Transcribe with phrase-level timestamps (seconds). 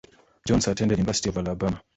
[0.47, 1.79] Jones attended University of Alabama.